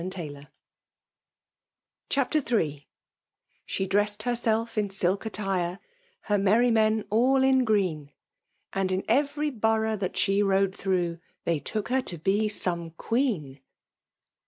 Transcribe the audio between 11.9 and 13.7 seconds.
to be some queen.